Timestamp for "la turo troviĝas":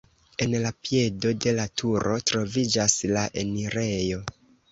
1.57-2.97